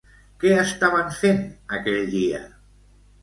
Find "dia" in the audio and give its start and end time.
2.15-2.39